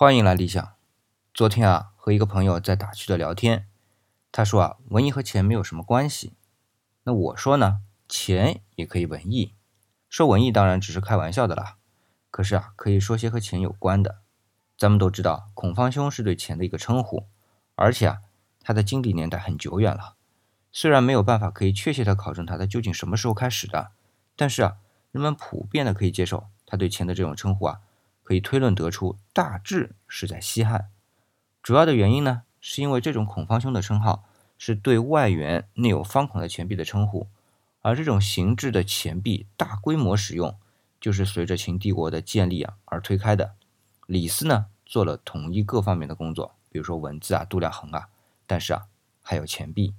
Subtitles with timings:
[0.00, 0.76] 欢迎来理想。
[1.34, 3.66] 昨天啊，和一个朋友在打趣的聊天，
[4.30, 6.34] 他说啊，文艺和钱没有什么关系。
[7.02, 9.56] 那我说呢，钱也可以文艺。
[10.08, 11.78] 说文艺当然只是开玩笑的啦。
[12.30, 14.20] 可是啊，可以说些和钱有关的。
[14.76, 17.26] 咱们都知道，孔方兄是对钱的一个称呼，
[17.74, 18.18] 而且啊，
[18.62, 20.14] 他的经历年代很久远了。
[20.70, 23.90] 虽然没有办法可以确切的考证他的究竟什么时候开始的，
[24.36, 24.76] 但是啊，
[25.10, 27.80] 人们普遍的可以接受他对钱的这种称呼啊。
[28.28, 30.90] 可以推论得出，大致是在西汉。
[31.62, 34.22] 主要的原因呢，是因为这种孔方兄的称号
[34.58, 37.26] 是对外圆内有方孔的钱币的称呼，
[37.80, 40.54] 而这种形制的钱币大规模使用，
[41.00, 43.54] 就是随着秦帝国的建立啊而推开的。
[44.04, 48.08] 李斯呢做了统一各方面的工作，比如说文字啊、度量衡啊，
[48.46, 48.88] 但是啊
[49.22, 49.94] 还有钱币。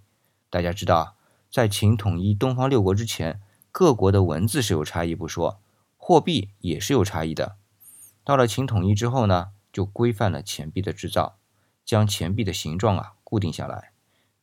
[0.52, 1.14] 大家知道啊，
[1.50, 3.42] 在秦统一东方六国之前，
[3.72, 5.60] 各国的文字是有差异不说，
[5.98, 7.56] 货币也是有差异的。
[8.30, 11.40] 到了秦统一之后呢，就规范了钱币的制造，
[11.84, 13.92] 将钱币的形状啊固定下来。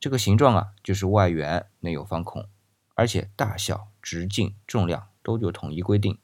[0.00, 2.48] 这个形状啊就是外圆内有方孔，
[2.96, 6.18] 而且大小、直径、重量都有统一规定。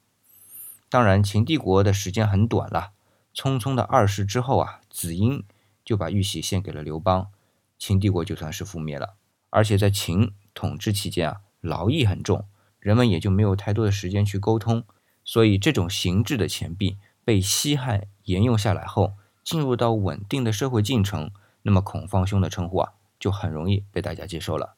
[0.89, 2.91] 当然，秦帝国的时间很短了，
[3.33, 5.45] 匆匆的二世之后啊，子婴
[5.85, 7.31] 就把玉玺献给了刘邦，
[7.79, 9.15] 秦帝国就算是覆灭了。
[9.51, 12.49] 而且在秦统治期间啊，劳役很重，
[12.81, 14.83] 人们也就没有太多的时间去沟通，
[15.23, 16.99] 所以这种形制的钱币。
[17.25, 21.31] 被西汉沿用下来后，进入到稳定的社会进程，
[21.63, 24.75] 那么孔方兄的称呼啊，就很容易被大家接受了。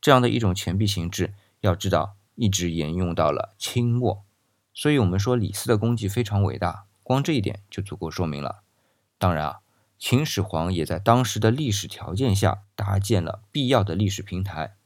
[0.00, 4.22] 这样的一种钱币形制，要知道一直沿用到了清末。
[4.72, 8.62] 所以，我们说李斯的功绩非常伟大，光这一点就足够说明了。
[9.18, 9.60] 当然啊，
[9.98, 14.76] 秦始皇也在当时的历史条件下搭建了必要的历史平台。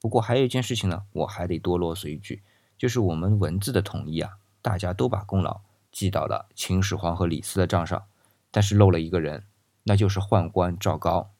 [0.00, 2.42] 不过，还有一件事情呢，我还得多啰嗦一句，
[2.76, 5.62] 就是我们文字的统一啊，大家都把功劳。
[5.98, 8.04] 记到了秦始皇和李斯的账上，
[8.52, 9.42] 但是漏了一个人，
[9.82, 11.32] 那就是宦官赵高。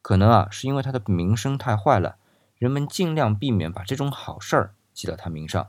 [0.00, 2.16] 可能啊，是因为他的名声太坏了，
[2.56, 5.68] 人们尽量避免把这种好事儿记到他名上。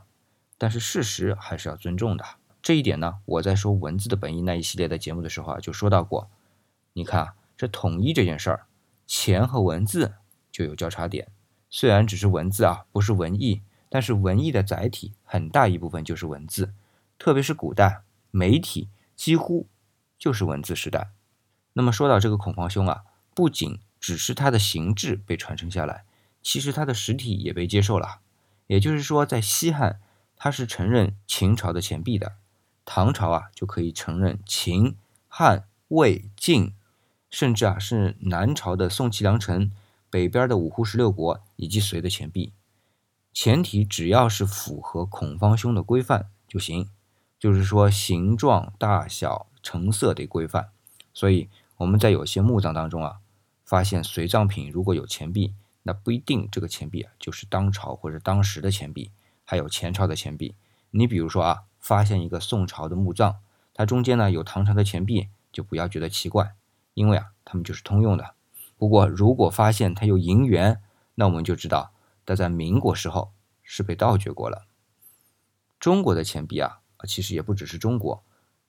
[0.56, 2.24] 但是事实还是要尊重的。
[2.62, 6.30] 这一点呢，我在说文字的本意那一系列的节目的时候啊，就说到过。
[6.94, 8.64] 你看啊，这统一这件事儿，
[9.06, 10.14] 钱和文字
[10.50, 11.28] 就有交叉点。
[11.68, 16.72] 虽然只是文字啊，不是文艺，但是文艺的载体很大一部分就是文字，
[17.18, 18.00] 特别是古代。
[18.30, 19.68] 媒体几乎
[20.18, 21.12] 就是文字时代。
[21.72, 23.04] 那么说到这个孔方兄啊，
[23.34, 26.04] 不仅只是他的形制被传承下来，
[26.42, 28.20] 其实他的实体也被接受了。
[28.66, 30.00] 也就是说，在西汉
[30.36, 32.36] 他是承认秦朝的钱币的，
[32.84, 34.96] 唐朝啊就可以承认秦、
[35.28, 36.74] 汉、魏、晋，
[37.28, 39.70] 甚至啊是南朝的宋齐梁陈，
[40.08, 42.52] 北边的五胡十六国以及隋的钱币，
[43.32, 46.88] 前提只要是符合孔方兄的规范就行。
[47.40, 50.68] 就是说，形状、大小、成色得规范。
[51.14, 53.20] 所以我们在有些墓葬当中啊，
[53.64, 59.10] 发现随葬品如果有钱币，那不一定这个钱币啊就是当朝或者当时的钱币，
[59.46, 60.54] 还有前朝的钱币。
[60.90, 63.36] 你比如说啊，发现一个宋朝的墓葬，
[63.72, 66.54] 它中间呢有唐朝的钱币，就不要觉得奇怪，
[66.92, 68.34] 因为啊它们就是通用的。
[68.76, 70.82] 不过如果发现它有银元，
[71.14, 71.92] 那我们就知道
[72.26, 74.66] 它在民国时候是被盗掘过了。
[75.78, 76.79] 中国的钱币啊。
[77.06, 78.22] 其实也不只是中国，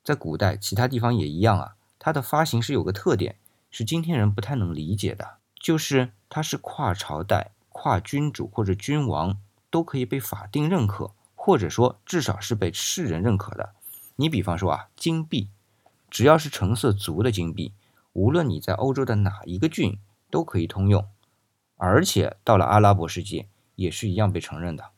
[0.04, 1.76] 在古代其他地方也一样啊。
[2.00, 3.38] 它的发行是有个特点，
[3.70, 9.38] 是今天人不太能理解的，就是它是跨朝代、跨君主或者君王
[9.70, 13.74] 都可以被法定认可，或者说至少是被世人认可的。
[14.16, 15.50] 你比方说啊，金币，
[16.10, 17.74] 只要是成色足的金币，
[18.14, 20.00] 无论你在欧洲的哪一个郡
[20.32, 21.08] 都可以通用，
[21.78, 24.90] 而且到了阿拉伯世界也是一样被承认的。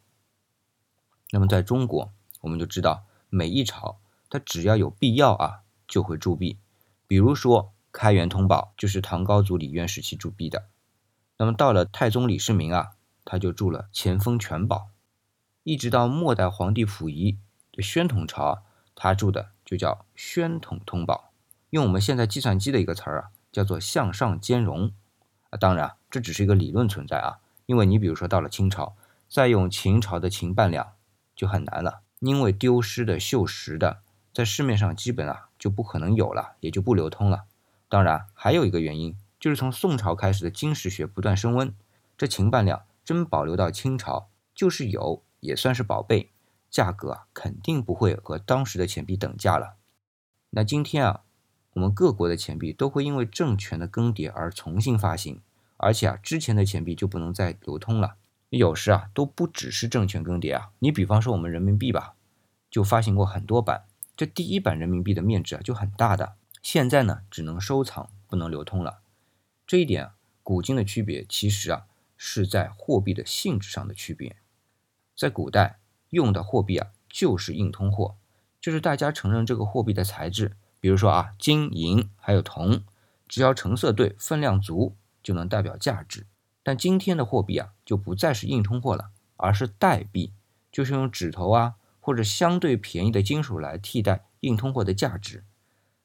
[1.32, 2.12] 那么在中国，
[2.42, 3.04] 我们就知道。
[3.36, 4.00] 每一朝，
[4.30, 6.60] 它只要有必要啊，就会铸币。
[7.08, 10.68] 比如说开元通宝，就是唐高祖李渊时期铸币的。
[11.38, 12.92] 那么到了太宗李世民啊，
[13.26, 14.90] 他就铸了乾封全宝。
[15.64, 17.40] 一直到末代皇帝溥仪
[17.72, 18.62] 的宣统朝，
[18.94, 21.32] 他铸的就叫宣统通宝。
[21.72, 24.94] 用我们现在计算机的一个词儿啊，叫做向上兼容
[25.50, 25.58] 啊。
[25.58, 28.96] 当然，这只是一个理论存在啊，因为你比如说到了清朝，
[29.28, 30.94] 再用秦朝的秦半两
[31.36, 32.02] 就很难了。
[32.26, 34.00] 因为丢失的锈蚀的，
[34.34, 37.44] 在市面上基本啊就不可能有了，也就不流通了。
[37.90, 41.76] 当然，还有一个原因，就是从宋朝开始的金石学不断升温，
[42.18, 46.30] 这秦半两真保留到清朝，就是有也算是宝贝，
[46.72, 49.76] 价格啊肯定不会和当时的钱币等价了。
[50.52, 51.24] 那今天啊，
[51.74, 55.42] 我们各国的钱币都会因为政权的更迭而重新发行，
[55.76, 58.16] 而且啊之前的钱币就不能再流通了。
[58.58, 60.72] 有时啊，都不只是政权更迭啊。
[60.78, 62.14] 你比方说我们人民币吧，
[62.70, 63.86] 就发行过很多版。
[64.16, 69.00] 这第一版人民币的面值啊就很大的，现在呢只能收藏，不能流通了。
[69.66, 74.36] 这一点，啊古今的区别其实啊是在货币的性质上的区别。
[75.16, 75.80] 在古代
[76.12, 78.16] 用的货币啊就是硬通货，
[78.62, 82.84] 就是大家承认这个货币的材质，比如说啊金银还有铜，
[83.28, 86.28] 只要成色对、分量足就能代表价值。
[86.64, 90.32] 但今天的货币啊就不再是硬通货了，而是代币，
[90.72, 95.44] 就是用指头啊或者相对便宜的金属来替代硬通货的价值。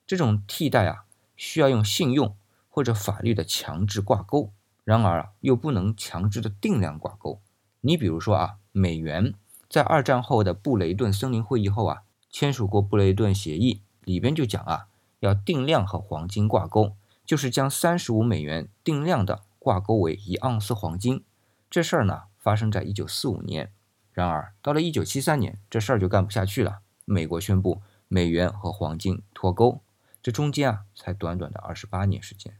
[0.07, 1.05] 这种替代啊
[1.37, 2.37] 需要用信用。
[2.71, 4.53] 或者法律的强制挂钩，
[4.85, 7.41] 然而啊，又不能强制的定量挂钩。
[7.81, 9.35] 你比如说啊，美元
[9.69, 14.87] 在二战后的布雷顿森林会议后啊，签署过布雷顿协议，里边就讲啊，
[15.19, 16.95] 要定量和黄金挂钩，
[17.25, 21.25] 就是将三十五美元定量的挂钩为一盎司黄金。
[21.71, 23.73] 这事儿呢，发生在一九四五年。
[24.13, 29.81] 然而到了一九七三年，这事儿就干不下去了，美国宣布美元和黄金脱钩。
[30.23, 32.57] 这中间啊，才短短的二十八年时间。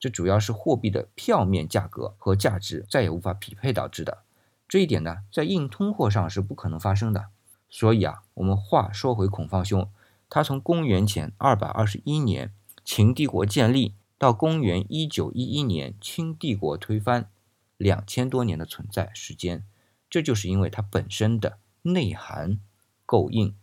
[0.00, 4.22] 这主要是货币的票面价格和价值再也无法匹配导致的。
[4.68, 7.26] 这一点呢，在硬通货上是不可能发生的。
[7.68, 9.90] 所以啊，我们话说回孔方兄，
[10.30, 12.52] 他从公元前二百二十一年
[12.84, 13.94] 秦帝国建立
[14.24, 17.28] 到公元一九一一年清帝国推翻，
[17.76, 19.66] 两千多年的存在时间，
[20.08, 22.58] 这就是因为它本身的内涵
[23.04, 23.54] 够硬。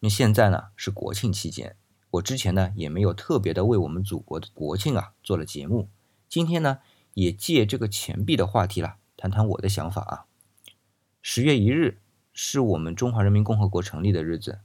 [0.00, 1.76] 那现在呢，是国庆期间。
[2.12, 5.90] 我之前呢也没有特别的为我们祖国的国庆啊做了节目，
[6.26, 6.78] 今天呢
[7.12, 10.24] 也借这个钱币的话题了，谈谈我的想法啊。
[11.20, 12.00] 十月一日
[12.32, 14.60] 是我们中华人民共和国成立的日子，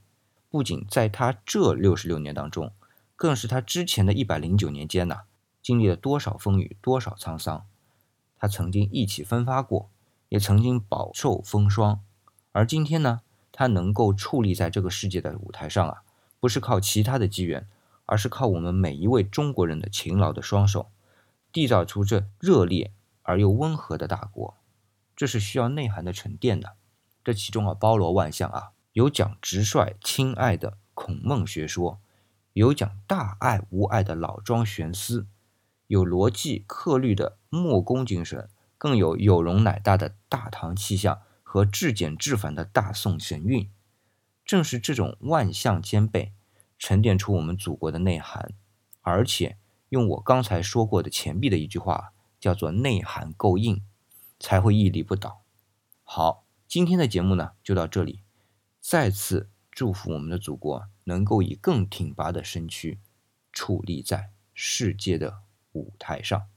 [0.49, 2.71] 不仅在它这六十六年当中，
[3.21, 5.25] 更是他之前的一百零九年间呐，
[5.61, 7.67] 经历了多少风雨，多少沧桑。
[8.39, 9.91] 他曾经意气风发过，
[10.29, 12.01] 也曾经饱受风霜，
[12.51, 13.21] 而今天呢，
[13.51, 16.01] 他能够矗立在这个世界的舞台上啊。
[16.39, 17.67] 不是靠其他的机缘，
[18.07, 20.89] 而是靠我们每一位中国人的勤劳的双手，
[21.53, 22.91] 缔造出这热烈
[23.21, 24.55] 而又温和的大国。
[25.15, 26.71] 这是需要内涵的沉淀的。
[27.23, 31.99] 这其中啊，包罗万象啊，有讲直率亲爱的孔孟学说，
[32.53, 35.27] 有讲大爱无爱的老庄玄思，
[35.87, 43.69] 有逻辑克律的墨工精神，更有有容乃大的大唐气象和至简至繁的大宋神韵。
[44.43, 46.33] 正是这种万象兼备，
[46.77, 48.51] 沉淀出我们祖国的内涵，
[49.01, 49.57] 而且
[49.87, 53.81] 用我刚才说过的钱币的一句话，叫做“内涵够硬，
[54.39, 55.43] 才会屹立不倒”。
[56.03, 58.23] 好，今天的节目呢就到这里，
[58.81, 62.99] 再次祝福我们的祖国能够以更挺拔的身躯，
[63.53, 66.50] 矗立在世界的舞台上。